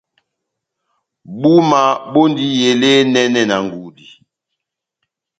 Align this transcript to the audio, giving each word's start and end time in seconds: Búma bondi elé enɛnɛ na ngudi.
Búma 1.41 1.81
bondi 2.13 2.45
elé 2.69 2.89
enɛnɛ 3.01 3.41
na 3.49 3.57
ngudi. 3.65 4.07